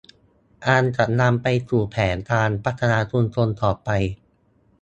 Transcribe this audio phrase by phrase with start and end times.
[0.67, 3.89] อันจะนำไปสู่แผนการพัฒนาชุมชนต่อไป